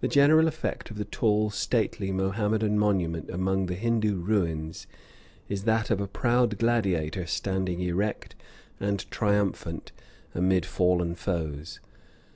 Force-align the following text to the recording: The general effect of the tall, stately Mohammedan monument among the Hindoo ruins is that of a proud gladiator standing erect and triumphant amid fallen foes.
The 0.00 0.08
general 0.08 0.48
effect 0.48 0.90
of 0.90 0.96
the 0.96 1.04
tall, 1.04 1.50
stately 1.50 2.10
Mohammedan 2.12 2.78
monument 2.78 3.28
among 3.28 3.66
the 3.66 3.74
Hindoo 3.74 4.14
ruins 4.16 4.86
is 5.50 5.64
that 5.64 5.90
of 5.90 6.00
a 6.00 6.06
proud 6.08 6.56
gladiator 6.56 7.26
standing 7.26 7.80
erect 7.82 8.34
and 8.80 9.04
triumphant 9.10 9.92
amid 10.34 10.64
fallen 10.64 11.14
foes. 11.14 11.78